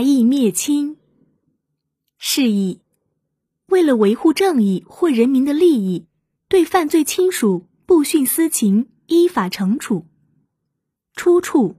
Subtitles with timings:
[0.00, 0.96] 大义灭亲，
[2.16, 2.80] 是以
[3.66, 6.06] 为了维护正义或人民的利益，
[6.48, 10.06] 对犯罪亲属不徇私情，依法惩处。
[11.14, 11.76] 出处：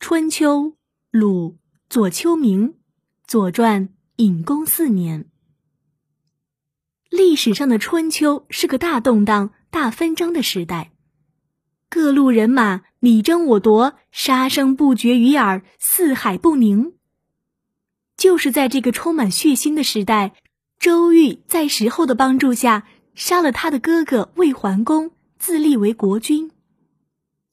[0.00, 0.74] 春秋
[1.12, 1.56] 鲁
[1.88, 2.70] 左丘明
[3.28, 5.30] 《左传》隐公四年。
[7.08, 10.90] 历史上的春秋是个大动荡、大纷争的时代，
[11.88, 16.94] 各路人马你争我夺，杀声不绝于耳，四海不宁。
[18.16, 20.32] 就是在这个充满血腥的时代，
[20.78, 26.50] 周瑜在石厚的帮助下杀了他的哥哥魏桓公，自立为国君。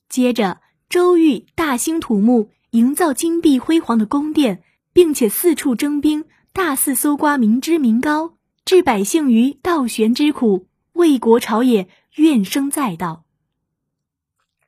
[0.07, 4.63] 接着，周瑜大兴土木，营造金碧辉煌的宫殿，
[4.93, 10.67] 并且四处征兵，大肆搜刮民脂民膏，置百姓于倒悬之苦。
[10.93, 13.23] 魏国朝野怨声载道。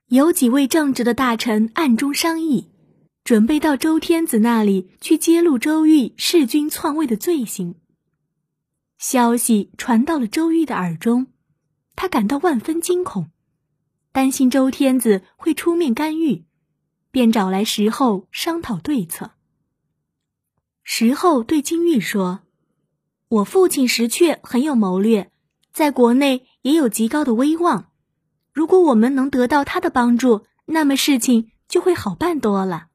[0.08, 2.70] 有几位正直的大臣暗中商议。
[3.26, 7.74] 准备到周天子那里去揭露周瑜弑君篡位的罪行。
[9.00, 11.26] 消息传到了周瑜的耳中，
[11.96, 13.32] 他感到万分惊恐，
[14.12, 16.46] 担心周天子会出面干预，
[17.10, 19.32] 便找来石后商讨对策。
[20.84, 22.42] 石后对金玉说
[23.28, 25.32] ：“我父亲石阙很有谋略，
[25.74, 27.90] 在国内也有极高的威望，
[28.54, 32.90] 如果我们能得到他的帮助，那么事情就会好办多了。”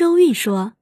[0.00, 0.72] 周瑜说：“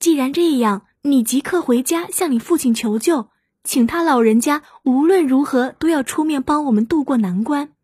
[0.00, 3.28] 既然这样，你即刻回家向你父亲求救，
[3.62, 7.74] 请他老人家无论如何都要出面帮我们渡过难关。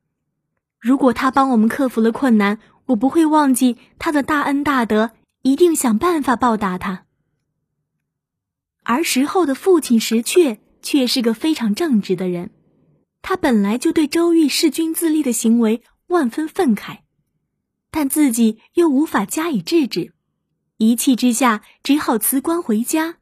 [0.80, 5.10] 如果他帮我们克服了困难，我不会忘记他的大恩大德，
[5.42, 7.04] 一定想办法报答他。”
[8.84, 12.52] 而石后的父亲石阙却是个非常正直的人，
[13.20, 17.00] 他本来就对周瑜弑君自立的行为万分愤慨，
[17.90, 20.14] 但自己又无法加以制止。
[20.78, 23.18] 一气之下，只好辞官回家。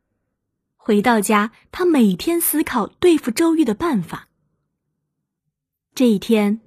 [0.77, 4.29] 回到家，他每天思考对付周瑜的办法。
[5.95, 6.61] 这一天，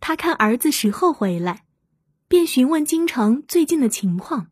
[0.00, 1.66] 他看儿子石后回来，
[2.26, 4.48] 便询问京城最近的情况。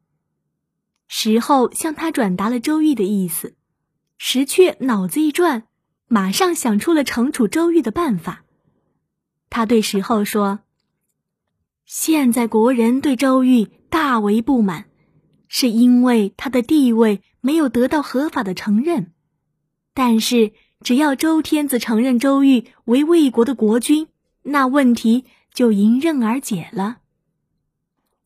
[1.06, 3.56] 石后向他转达了周瑜的意思，
[4.18, 5.66] 石阙脑子一转，
[6.06, 8.44] 马上想出了惩处周瑜的办法。
[9.48, 10.60] 他对石后说
[11.86, 14.84] ：“现在国人对周瑜大为不满。”
[15.48, 19.12] 是因为他的地位没有得到合法的承认，
[19.94, 24.08] 但是只要周天子承认周瑜为魏国的国君，
[24.42, 26.98] 那问题就迎刃而解了。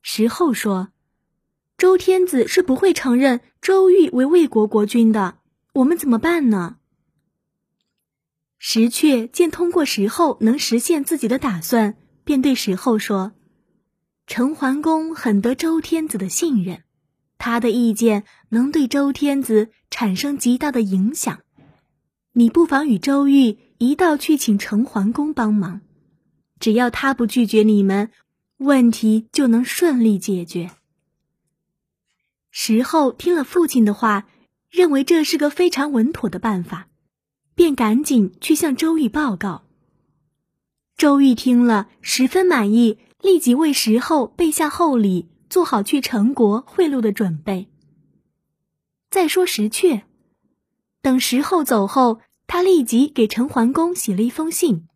[0.03, 0.89] 石后说
[1.79, 5.39] ：“周天子是不会承认周瑜为魏国国君的，
[5.75, 6.77] 我们怎么办呢？”
[8.59, 13.33] 石阙见通过石后能实现自己的打算，便对石后说
[14.27, 16.83] ：“陈桓公很得周天子的信任。”
[17.45, 21.41] 他的意见能对周天子产生极大的影响，
[22.35, 25.81] 你不妨与周瑜一道去请陈桓公帮忙，
[26.61, 28.13] 只要他不拒绝你们，
[28.59, 30.71] 问题就能顺利解决。
[32.53, 34.29] 石后听了父亲的话，
[34.71, 36.87] 认为这是个非常稳妥的办法，
[37.57, 39.65] 便赶紧去向周瑜报告。
[40.97, 45.32] 周瑜听了十分满意，立即为石后备下厚礼。
[45.53, 47.69] 做好去陈国贿赂的准备。
[49.11, 50.01] 再说石阙，
[51.03, 54.89] 等石后走后，他立即给陈桓公写了一封信，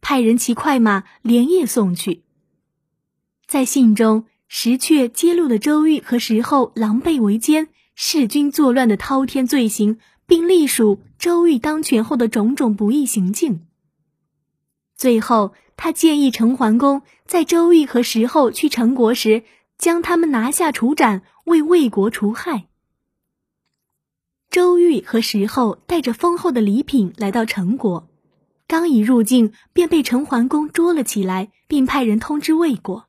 [0.00, 2.22] 派人骑快马连夜送去。
[3.48, 7.66] 在信中，石阙揭露了周瑜和石后狼狈为奸、
[7.96, 9.98] 弑君作乱的滔天罪行，
[10.28, 13.66] 并隶属周瑜当权后的种种不义行径。
[14.94, 19.42] 最后，他建议陈桓公在周瑜和石后去陈国时。
[19.78, 22.66] 将他们拿下处斩，为魏国除害。
[24.50, 28.08] 周瑜和石后带着丰厚的礼品来到陈国，
[28.66, 33.06] 刚一入境，便被陈桓公捉了起来，并派人通知魏国。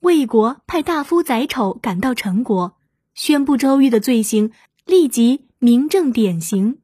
[0.00, 2.76] 魏国派大夫宰丑赶到陈国，
[3.14, 4.52] 宣布周瑜的罪行，
[4.86, 6.78] 立即明正典刑。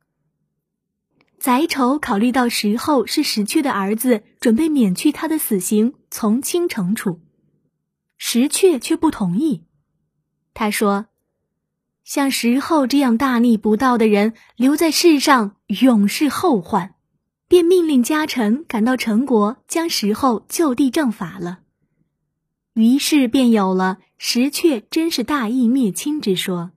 [1.38, 7.20] 宰丑考虑到石后是石阙的儿子，准备免去他的死刑，从轻惩处。
[8.16, 9.64] 石阙却不同意，
[10.54, 11.06] 他说
[12.04, 16.94] ：“像石后这样大逆不道的人，留在世上永是后患。”
[17.48, 21.60] 便命令家臣赶到陈国，将石后就地正法了。
[22.74, 26.72] 于是便有了“石阙真是大义灭亲”之说。